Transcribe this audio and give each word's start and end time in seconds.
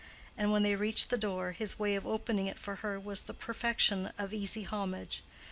And 0.35 0.51
when 0.51 0.63
they 0.63 0.75
reached 0.75 1.11
the 1.11 1.15
door, 1.17 1.51
his 1.51 1.77
way 1.77 1.93
of 1.95 2.07
opening 2.07 2.47
it 2.47 2.57
for 2.57 2.77
her 2.77 2.99
was 2.99 3.21
the 3.21 3.35
perfection 3.35 4.11
of 4.17 4.33
easy 4.33 4.63
homage. 4.63 5.21